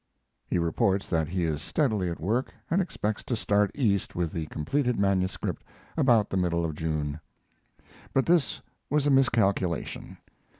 He 0.47 0.57
reports 0.57 1.07
that 1.11 1.27
he 1.27 1.43
is 1.43 1.61
steadily 1.61 2.09
at 2.09 2.19
work, 2.19 2.51
and 2.71 2.81
expects 2.81 3.23
to 3.25 3.35
start 3.35 3.69
East 3.75 4.15
with 4.15 4.31
the 4.31 4.47
completed 4.47 4.99
manuscript 4.99 5.63
about 5.95 6.31
the 6.31 6.37
middle 6.37 6.65
of 6.65 6.73
June. 6.73 7.19
But 8.11 8.25
this 8.25 8.61
was 8.89 9.05
a 9.05 9.11
miscalculation. 9.11 10.17